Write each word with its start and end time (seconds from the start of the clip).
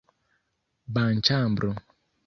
banĉambro 0.95 1.73